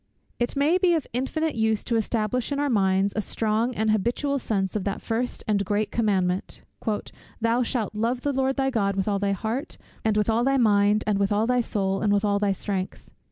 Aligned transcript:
It 0.39 0.55
may 0.55 0.79
be 0.79 0.95
of 0.95 1.05
infinite 1.13 1.53
use 1.53 1.83
to 1.83 1.95
establish 1.95 2.51
in 2.51 2.59
our 2.59 2.71
minds 2.71 3.13
a 3.15 3.21
strong 3.21 3.75
and 3.75 3.91
habitual 3.91 4.39
sense 4.39 4.75
of 4.75 4.83
that 4.83 4.99
first 4.99 5.43
and 5.47 5.63
great 5.63 5.91
commandment 5.91 6.63
"Thou 7.39 7.61
shalt 7.61 7.93
love 7.93 8.21
the 8.21 8.33
Lord 8.33 8.55
thy 8.55 8.71
God 8.71 8.95
with 8.95 9.07
all 9.07 9.19
thy 9.19 9.33
heart, 9.33 9.77
and 10.03 10.17
with 10.17 10.27
all 10.27 10.43
thy 10.43 10.57
mind, 10.57 11.03
and 11.05 11.19
with 11.19 11.31
all 11.31 11.45
thy 11.45 11.61
soul, 11.61 12.01
and 12.01 12.11
with 12.11 12.25
all 12.25 12.39
thy 12.39 12.51
strength." 12.51 13.11